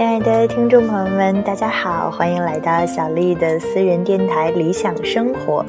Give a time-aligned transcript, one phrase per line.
[0.00, 5.62] 亲爱的听众朋友们，大家好，欢迎来到小丽的私人电台《理想生活》。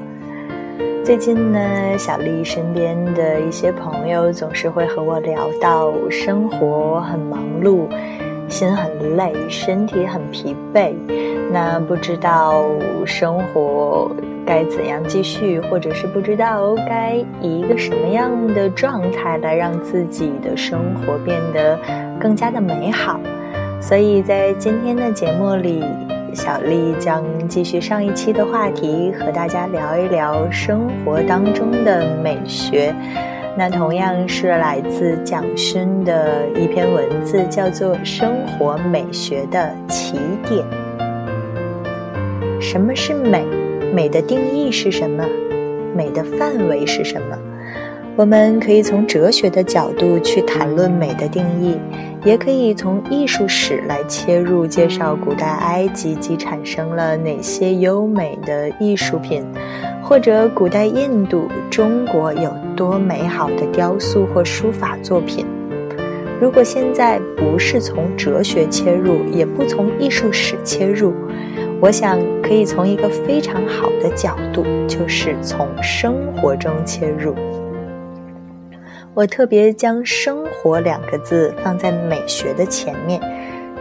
[1.03, 7.89] 最近呢，小丽身边的一些朋友总是会和我聊到生活很忙碌，
[8.47, 10.93] 心很累，身体很疲惫。
[11.51, 12.63] 那不知道
[13.05, 14.09] 生活
[14.45, 21.77] 该怎样继续，或者是不知道该以一个什么样的状态来让自己的生活变得
[22.17, 23.19] 更加的美好。
[23.81, 25.83] 所以在今天的节目里，
[26.33, 32.95] 小丽将继续上一期的话题，和大家聊一聊生活当中的美学。
[33.57, 40.13] 那同样是来自蒋勋的一篇文字，叫做《生活美学的起
[40.47, 40.63] 点》。
[42.61, 43.43] 什么是美？
[43.93, 45.25] 美的定义是什么？
[45.93, 47.37] 美的范围是什么？
[48.17, 51.77] 我们可以从哲学的角度去谈论美的定义，
[52.23, 59.43] 也可以从艺术史来切入，介绍古代埃及及产生了哪些优美的艺术品，
[60.03, 65.45] 或者古代印度、中国有多美好的雕塑或书法作品。
[66.39, 71.13] 如果现在不是从哲学切入，也不从艺术史切入，
[71.79, 77.33] 我想可以从一个非常好的角度，就是从生活中切入。
[79.13, 83.19] 我特别将“生活”两个字放在美学的前面，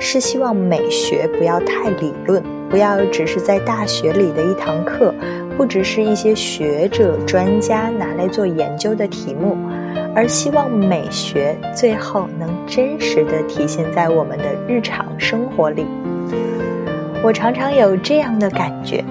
[0.01, 5.15] 是希望美学不要太理论，不要只是在大学里的一堂课，
[5.57, 9.57] 不只是一些学者专家拿来做研究的题目，
[10.17, 15.87] 而希望美学最后能真实的体现在我们的日常生活里。
[17.23, 19.05] 我常常有这样的感觉，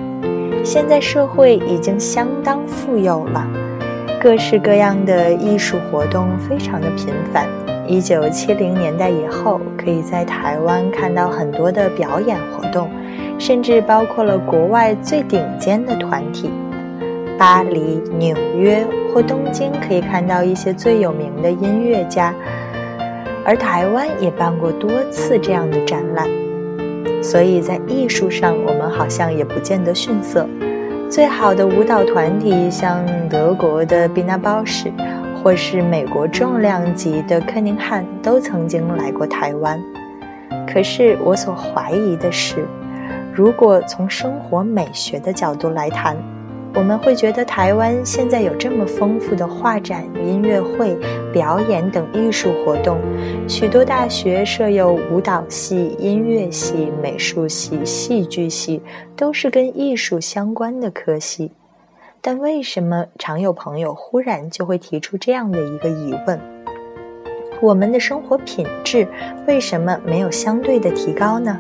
[0.65, 3.68] 现在社会已经相当富有了。
[4.21, 7.47] 各式各样的艺术活动非常的频繁。
[7.87, 12.89] 一九七零年代以后，可以在台湾看到很多的表演活动，
[13.39, 16.51] 甚至包括了国外最顶尖的团体。
[17.37, 22.35] 巴黎、纽约或东京可以看到一些最有名的音乐家，
[23.45, 26.27] 而台湾也办过多次这样的展览。
[27.23, 30.45] 所以在艺术上，我们好像也不见得逊色。
[31.09, 34.93] 最好的舞蹈团体，像德国的毕纳鲍什，
[35.41, 39.81] 或是美国重量级的科宁汉，都曾经来过台湾。
[40.71, 42.63] 可是我所怀疑的是，
[43.33, 46.15] 如果从生活美学的角度来谈，
[46.75, 50.95] 我们会觉得台湾现在有这么丰富的画展、音乐会、
[51.33, 52.97] 表演等艺术活动，
[53.47, 58.81] 许多大学设有舞蹈系、音乐系、美术系、戏剧系，
[59.15, 61.51] 都是跟艺术相关的科系。
[62.21, 66.39] 但为什么常有朋友忽然就会提出这样的一个疑问：
[67.61, 69.07] 我们的生活品质
[69.47, 71.59] 为什么没有相对的提高呢？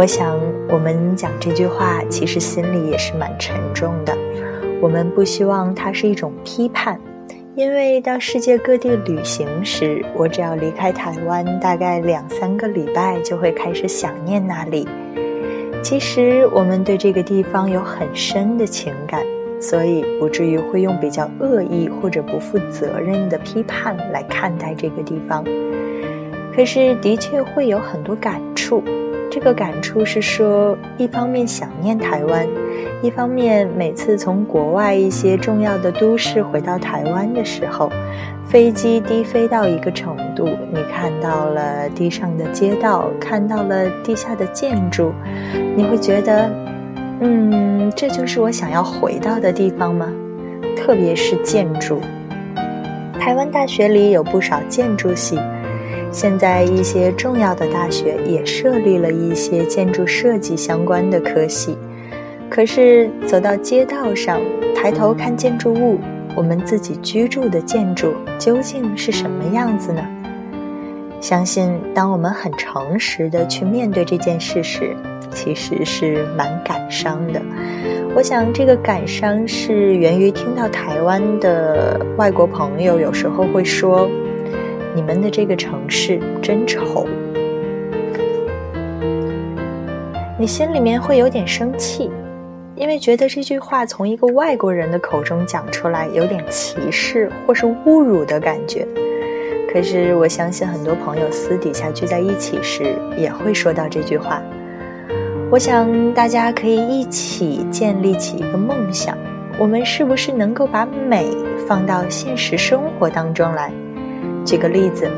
[0.00, 0.34] 我想，
[0.70, 4.16] 我们讲这句话，其实心里也是蛮沉重的。
[4.80, 6.98] 我们不希望它是一种批判，
[7.54, 14.88] 因为到世界各地旅行时，我只要离开台湾大概两三个礼拜，就会开始想念那里。
[15.82, 19.22] 其实，我们对这个地方有很深的情感，
[19.60, 25.44] 所以不至于会用比较恶意或者不负责任的批判来看待这个地方。
[26.56, 28.82] 可是，的确会有很多感触。
[29.30, 32.46] 这个感触是说，一方面想念台湾，
[33.00, 37.90] 一方面每次从国外一些重要的都市回到台湾的时候，
[38.44, 45.12] 飞机低飞到一个程度，你看到了地上的街道，看到了地下的建筑，
[45.76, 46.50] 你会觉得，
[47.20, 50.12] 嗯，这就是我想要回到的地方吗？
[50.76, 52.00] 特别是建筑，
[53.20, 55.38] 台湾大学里有不少建筑系。
[56.12, 61.78] 现在一些重要的大学也设立了一些建筑设计相关的科系，
[62.48, 64.40] 可是走到街道上，
[64.74, 66.00] 抬头看建筑物，
[66.34, 70.02] 我们自己居住的建筑究竟是什么样子呢？
[71.20, 74.96] 相信当我们很诚实的去面对这件事时，
[75.30, 77.40] 其实是蛮感伤的。
[78.16, 84.10] 我想这个感伤是源于听到台湾的外国朋友有时候会说。
[84.94, 87.06] 你们的这个城市真丑，
[90.38, 92.10] 你心里面会有点生气，
[92.74, 98.86] 因为觉得这句话从一个外国人的口中讲出来，有点歧视或是侮辱的感觉。
[99.72, 104.42] 可是我相信很多朋友私底下聚在一起时，也会说到这句话。
[105.50, 109.16] 我想大家可以一起建立起一个梦想：
[109.58, 111.28] 我们是不是能够把美
[111.68, 113.72] 放到现实生活当中来？
[114.44, 115.08] 举个例子，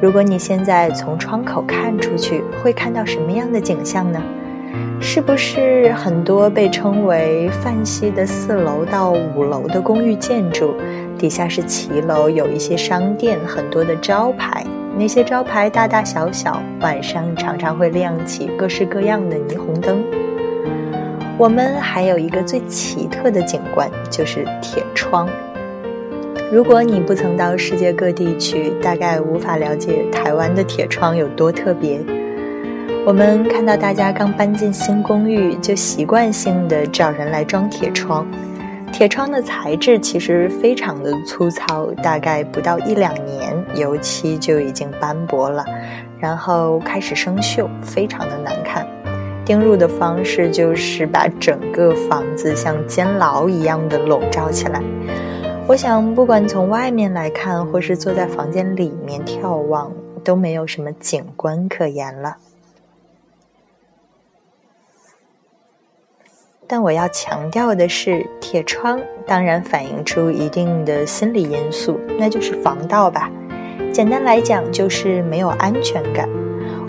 [0.00, 4.20] 如果你现在从窗口看出去，会看到什么样的景象呢？
[5.00, 10.74] 是不是很多被称为泛西的四楼到五楼的公寓建筑，
[11.16, 14.66] 底下是骑楼，有一些商店，很多的招牌，
[14.98, 20.04] 那些招牌大大小小，晚上常常会亮起各式各样的霓虹灯。
[21.38, 25.28] 我们还有一个最奇特的景观，就是铁窗。
[26.50, 32.00] 如果你不曾到世界各地去，大概无法了解台湾的铁窗有多特别。
[33.04, 38.26] 我们看到大家刚搬进新公寓，就习惯性的找人来装铁窗。
[38.90, 45.62] 铁窗的材质其实非常的粗糙，大概不到一两年，油漆就已经斑驳了，
[46.18, 48.86] 然后开始生锈，非常的难看。
[49.44, 54.82] 钉入的方式就是把整个房子像监牢一样的笼罩起来。
[55.68, 59.92] 我想，不管从外面来看，或是坐在房间里面眺望，
[60.24, 62.38] 都没有什么景观可言了。
[66.66, 73.30] 但我要强调的是，铁窗当然反映出一定的心理因素，那就是防盗吧。
[73.92, 76.26] 简单来讲，就是没有安全感。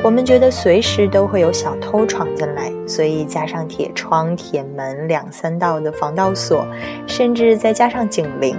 [0.02, 6.66] 我们觉得随时都会有小偷闯进来，所以加上铁窗、铁门、两三道的防盗锁，
[7.06, 8.56] 甚至再加上警铃。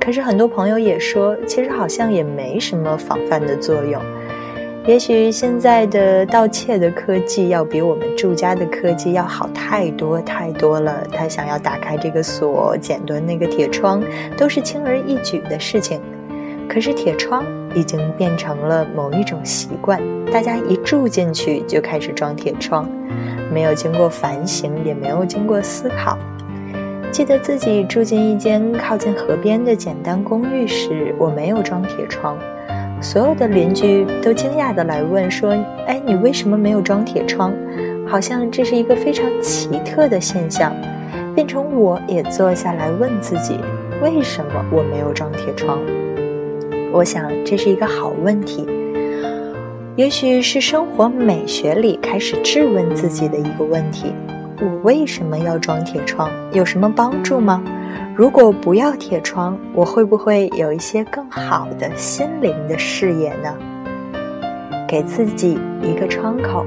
[0.00, 4.00] 可是很多朋友也说，其实好像也没什么防范的作用。
[4.86, 11.04] 也许现在的盗窃的科技要比我们住家的科技要好太多太多了。
[11.12, 14.02] 他想要打开这个锁、剪断那个铁窗，
[14.36, 16.00] 都是轻而易举的事情。
[16.68, 17.44] 可是铁窗
[17.74, 20.00] 已经变成了某一种习惯，
[20.32, 22.88] 大家一住进去就开始装铁窗，
[23.52, 26.18] 没有经过反省，也没有经过思考。
[27.10, 32.38] 记得自己住进一间靠近河边的简单公寓时，我没有装铁窗，
[33.00, 35.50] 所有的邻居都惊讶地来问说
[35.86, 37.52] ：“哎，你为什么没有装铁窗？”
[38.08, 40.74] 好像这是一个非常奇特的现象，
[41.34, 43.58] 变成我也坐下来问自己：
[44.02, 45.78] 为什么我没有装铁窗？
[46.92, 48.66] 我想这是一个好问题，
[49.96, 54.12] 也许是生活美学里开始质问自己的一个问题：
[54.60, 56.30] 我为什么要装铁窗？
[56.52, 57.64] 有什么帮助吗？
[58.14, 63.56] 如果不要铁窗，我会不会有一些更好的心灵的视野呢？
[64.86, 66.66] 给自己一个窗口。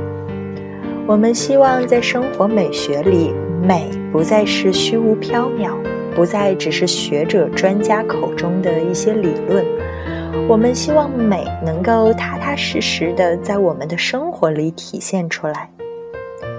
[1.05, 3.31] 我们希望在生活美学里，
[3.61, 5.75] 美不再是虚无缥缈，
[6.15, 9.63] 不再只是学者专家口中的一些理论。
[10.47, 15.69] 我们希望美能够踏踏实实的在我们的生活里体现出来。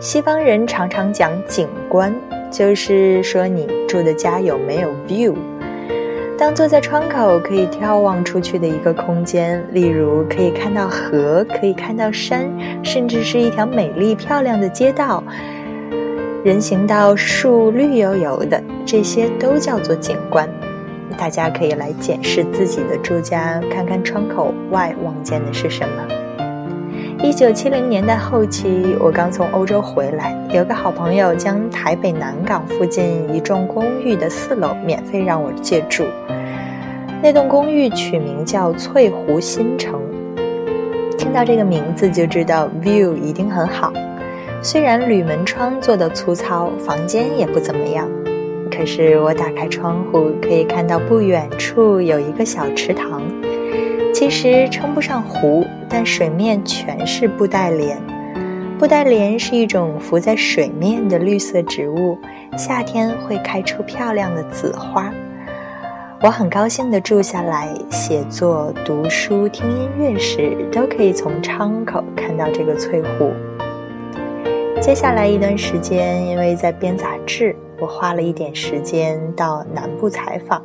[0.00, 2.12] 西方人常常讲景观，
[2.50, 5.34] 就是说你住的家有没有 view。
[6.36, 12.50] 当坐在窗口可以眺望出去的一个空间，例如可以看到河，可以看到山，
[12.82, 15.22] 甚至是一条美丽漂亮的街道，
[16.44, 20.46] 人行道树绿油油的，这些都叫做景观。
[21.18, 26.08] 大家可以来检视自己的住家，看看窗口外望见的是什么。
[27.22, 36.04] 一九七零年代后期，我刚从欧洲回来，有个好朋友将台北南港附近一幢公寓的四楼免费让我借住。
[37.22, 39.98] 那栋公寓取名叫翠湖新城，
[41.16, 43.92] 听到这个名字就知道 view 一定很好。
[44.62, 48.06] 虽然铝门窗做的粗糙，房间也不怎么样。
[48.70, 53.22] 可是我打开窗户，可以看到不远处有一个小池塘，
[54.12, 57.98] 其实称不上湖，但水面全是布袋莲。
[58.78, 62.18] 布袋莲是一种浮在水面的绿色植物，
[62.58, 65.10] 夏天会开出漂亮的紫花。
[66.22, 73.32] 我很高兴地住下来，写作、读书、听音乐时，都可以从窗口看到这个翠湖。
[74.80, 77.56] 接下来一段时间，因为在编杂志。
[77.78, 80.62] 我花了一点时间到南部采访，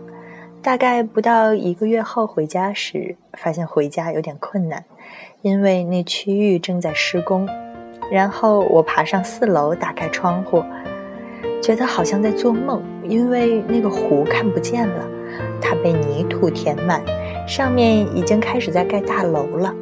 [0.61, 4.83] 大概不到一个月后回家时，发现回家有点困难，
[5.41, 7.47] 因为那区域正在施工。
[8.09, 10.63] 然后我爬上四楼，打开窗户，
[11.61, 15.07] 觉得好像在做梦，因为那个湖看不见了，
[15.61, 17.01] 它被泥土填满，
[17.47, 19.73] 上面已经开始在盖大楼了。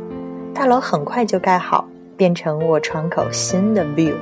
[0.54, 4.14] 大楼很快就盖好，变成我窗口新的 view。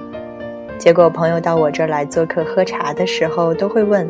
[0.78, 4.08] 结果朋友到我这儿来做客喝茶的时候，都会问：“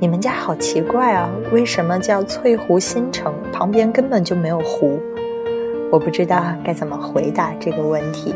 [0.00, 3.32] 你们家好奇怪啊，为什么叫翠湖新城？
[3.52, 5.00] 旁边根本就没有湖。”
[5.90, 8.34] 我不知道该怎么回答这个问题。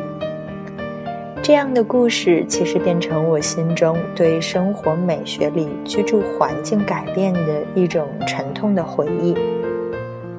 [1.42, 9.34] 这样的故事其实变成我心中对生活美学里居住环境改变的一种沉痛的回忆。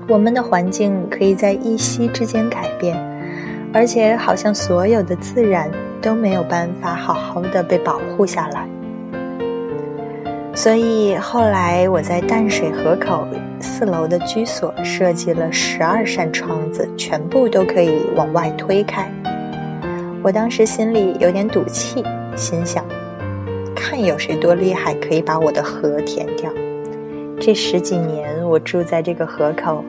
[0.08, 2.98] 我们的环境可以在一夕之间改变，
[3.74, 5.70] 而且好像所有的自然
[6.06, 8.70] 都没有办法好好的被保护下来。
[10.54, 13.28] 所以后来我在淡水河口
[13.60, 19.12] 四楼的居所设计了十二扇窗子，全部都可以往外推开。
[20.22, 22.04] 我当时心里有点赌气，
[22.36, 22.86] 心想，
[23.76, 26.52] 看有谁多厉害，可以把我的河填掉。
[27.40, 29.84] 这十几年我住在这个河口，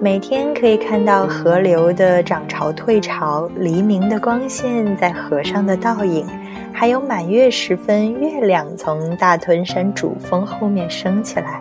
[0.00, 6.24] 每天可以看到河流的涨潮退潮，黎明的光线在河上的倒影。
[6.72, 11.60] 还有满月时分，月亮从大屯山主峰后面升起来，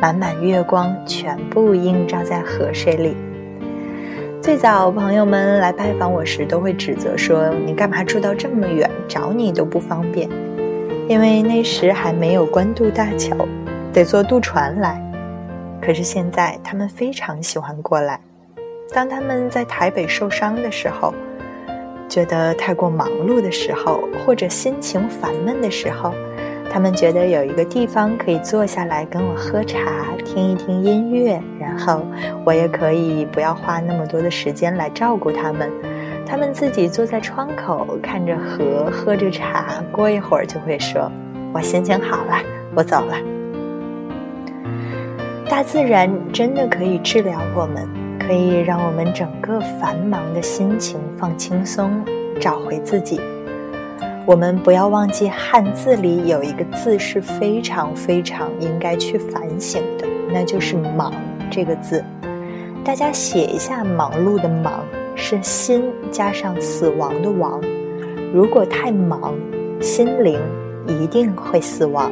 [0.00, 3.14] 满满月光全部映照在河水里。
[4.40, 10.26] 最早朋友们来拜访我时，都会指责说：“你干嘛住到这么远，找你都不方便。”
[11.10, 13.36] 因为那时还没有官渡大桥，
[13.92, 15.02] 得坐渡船来。
[15.86, 18.18] 可是现在，他们非常喜欢过来。
[18.92, 21.14] 当他们在台北受伤的时候，
[22.08, 26.12] 觉得太过忙碌的时候，或者心情烦闷的时候，
[26.72, 29.78] 他们觉得有一个地方可以坐下来跟我喝茶，
[30.24, 32.04] 听一听音乐，然后
[32.44, 35.70] 我也可以不要花那么多的时间来照顾他们。
[36.26, 41.08] 他们自己坐在窗口看着河，喝着茶，过一会儿就会说
[41.54, 42.36] ：“我心情好了，
[42.74, 43.16] 我走了。”
[45.48, 47.88] 大自然真的可以治疗我们。
[48.18, 52.04] 可以让我们整个繁忙的心情放轻松，
[52.40, 53.20] 找回自己。
[54.26, 61.14] 我们不要忘记汉字里有一个字是非常非常应该去反省的，那就是“忙”
[61.48, 62.02] 这个字。
[62.82, 64.82] 大家写一下“忙碌”的“忙”，
[65.14, 67.60] 是心加上死亡的“亡”。
[68.34, 69.36] 如果太忙，
[69.80, 70.40] 心灵
[70.88, 72.10] 一定会死亡。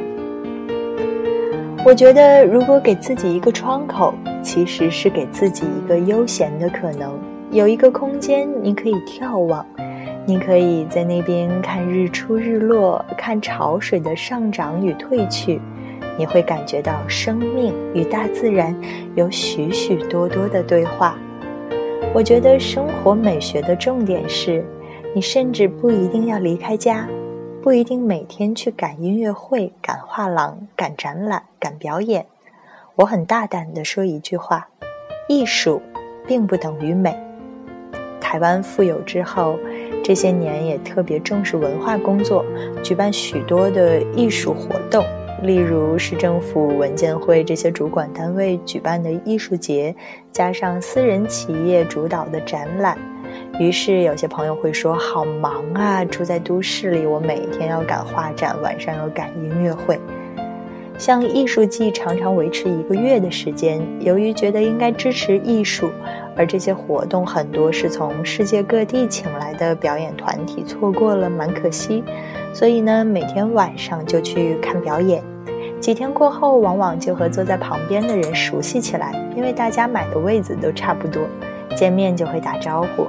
[1.85, 4.11] 我觉得，如果给自己一个窗口，
[4.41, 7.13] 其实是给自己一个悠闲的可能，
[7.51, 9.63] 有一个空间，你可以眺望，
[10.25, 15.61] 你可以在那边看日出日落，看潮水的上涨与退去，
[16.17, 18.75] 你会感觉到生命与大自然
[19.13, 21.15] 有许许多多的对话。
[22.15, 24.65] 我觉得生活美学的重点是，
[25.13, 27.07] 你甚至不一定要离开家。
[27.65, 32.27] 不一定每天去赶音乐会、赶画廊、赶展览、赶表演。
[32.93, 34.69] 我很大胆地说一句话：
[35.27, 35.81] 艺术
[36.27, 37.17] 并不等于美。
[38.21, 39.57] 台湾富有之后，
[40.03, 42.45] 这些年也特别重视文化工作，
[42.83, 45.03] 举办许多的艺术活动，
[45.41, 49.95] 例如市政府文建会这些主管单位举办的艺术节，
[50.31, 52.95] 加上私人企业主导的展览。
[53.57, 59.97] 于是有些朋友会说：“好忙啊，住在都市里，我每天要赶画展，晚上要赶音乐会。
[60.97, 65.89] 像艺术季常常维持一个月的时间，由于觉得应该支持艺术，
[66.35, 72.03] 而这些活动很多是从世界各地请来的表演团体，错过了蛮可惜。
[72.53, 75.23] 所以呢，每天晚上就去看表演。
[75.79, 81.23] 几天过后，往往就和坐在旁边的人熟悉起来，因为大家买的位子都差不多，
[81.75, 83.07] 见面就会打招呼。”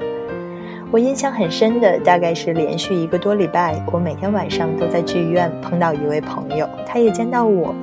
[0.92, 7.74] 我印象很深的，大概是连续一个多礼拜，我每天晚上都在剧院碰到一位朋友，他也见到我。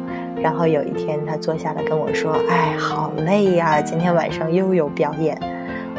[0.41, 5.38] 然后有一天，他坐下来跟我说：“哎，好累呀，今天晚上又有表演。”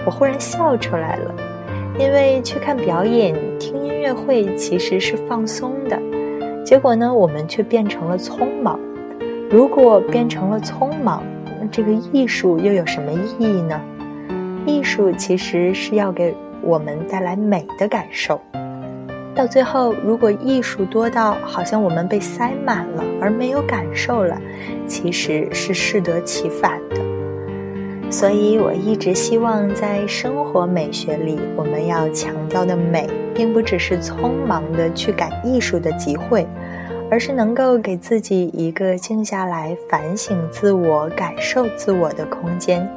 [0.07, 1.35] 我忽然笑出来了，
[1.99, 6.01] 因为去看表演、听音乐会其实是放松的，
[6.65, 8.81] 结果呢，我们却变成了匆忙。
[9.51, 11.23] 如果变成了匆忙，
[11.61, 13.81] 那这个艺术又有什么意义呢？
[14.67, 16.35] 艺术其实是要给。
[16.65, 18.41] 我们带来美的感受，
[19.35, 24.41] 到最后，如果艺术多到好像我们被塞满了而没有感受了，
[24.87, 26.97] 其实是适得其反的。
[28.11, 36.47] 所以我一直希望在生活美学里，我们要强调的美，并不只是匆忙的去赶艺术的集会，
[37.11, 42.89] 而是能够给自己一个静下来反省自我、感受自我的空间。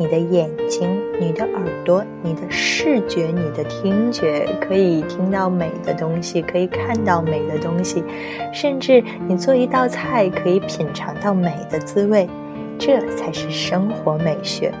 [0.00, 8.02] 你的眼睛、你的耳朵、你的视觉、你的听觉，可以听到美的东西，可以看到美的东西，
[8.50, 12.26] 甚至你做一道菜可以品尝到美的滋味，
[12.78, 14.72] 这才是生活美学。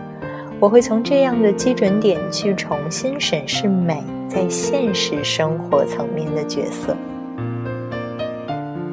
[0.58, 6.96] 我会从这样的基准点去重新审视美在现实生活层面的角色。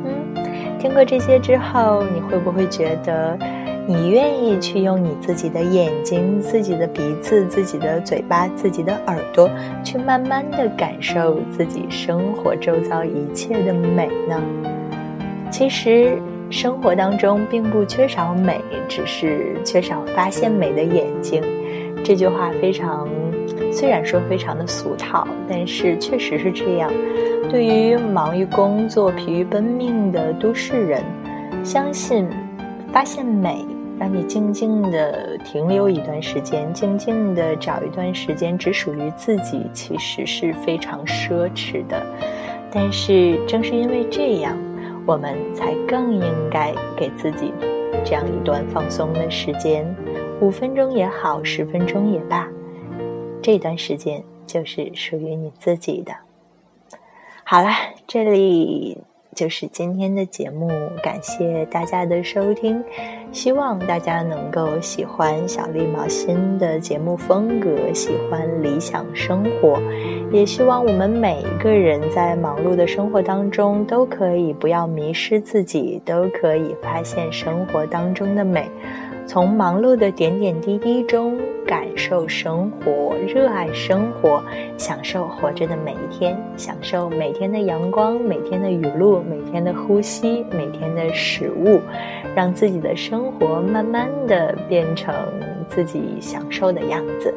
[0.03, 0.35] 嗯，
[0.77, 3.39] 听过这些之后，你会不会觉得？
[3.89, 9.49] 你愿意去用你自己的眼睛、自己的鼻子、自己的嘴巴、自己的耳朵，
[9.81, 14.41] 去慢慢的感受自己生活周遭一切的美呢？
[15.49, 21.41] 其实，生活当中并不缺少美，只是缺少发现美的眼睛。
[22.03, 23.07] 这句话非常，
[23.71, 26.91] 虽然说非常的俗套，但是确实是这样。
[27.49, 31.01] 对于忙于工作、疲于奔命的都市人，
[31.63, 32.27] 相信
[32.91, 33.65] 发现美，
[33.99, 42.05] 让你静静的停留一段时间，静静的找一段时间只属于自己，其实是非常奢侈的。
[42.71, 44.55] 但是正是因为这样，
[45.05, 47.51] 我们才更应该给自己
[48.05, 49.83] 这样一段放松的时间，
[50.41, 52.47] 五分钟也好，十分钟也罢，
[53.41, 56.13] 这段时间就是属于你自己的。
[57.43, 57.69] 好了，
[58.05, 58.97] 这里
[59.37, 60.67] 就是今天的节目，
[61.03, 62.83] 感谢大家的收听，
[63.31, 69.79] 希望大家能够喜欢小绿毛新的节目风格，喜欢理想生活，
[70.31, 78.67] 也希望我们每一个人在忙碌的生活当中都可以不要迷失自己，都可以发现生活当中的美。
[79.27, 84.41] 从忙碌的点点滴滴中感受生活，热爱生活，
[84.77, 91.81] 享受活着的每一天，享受每天的阳光、每天的雨露、每天的呼吸、每天的食物，
[92.33, 95.13] 让自己的生活慢慢的变成
[95.67, 97.33] 自己享受的样子。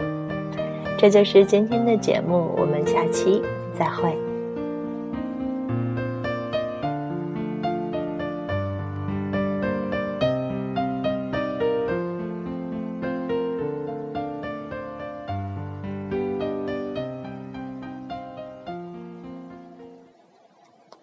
[0.97, 3.42] 这就是今天的节目，我们下期
[3.75, 4.29] 再会。